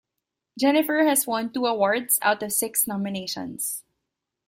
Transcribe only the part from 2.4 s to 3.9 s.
of six nominations.